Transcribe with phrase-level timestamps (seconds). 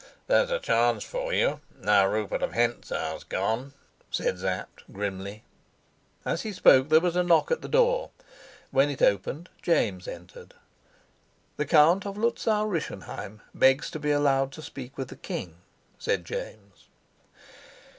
[0.25, 3.73] "There's a chance for you, now Rupert of Hentzau's gone,"
[4.09, 5.43] said Sapt grimly.
[6.25, 8.09] As he spoke there was a knock at the door.
[8.71, 10.55] When it opened James entered.
[11.57, 15.57] "The Count of Luzau Rischenheim begs to be allowed to speak with the king,"
[15.99, 16.87] said James.